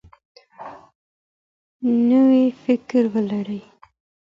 [2.09, 3.61] نوی فکر ولرئ.